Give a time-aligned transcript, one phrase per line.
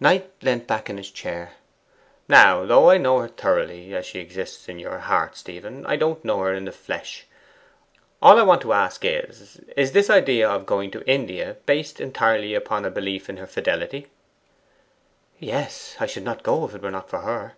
[0.00, 1.52] Knight leant back in his chair.
[2.26, 6.24] 'Now, though I know her thoroughly as she exists in your heart, Stephen, I don't
[6.24, 7.24] know her in the flesh.
[8.20, 12.52] All I want to ask is, is this idea of going to India based entirely
[12.52, 14.08] upon a belief in her fidelity?'
[15.38, 17.52] 'Yes; I should not go if it were not for her.